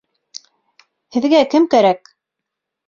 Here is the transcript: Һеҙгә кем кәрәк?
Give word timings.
Һеҙгә 1.19 1.43
кем 1.53 1.71
кәрәк? 1.77 2.15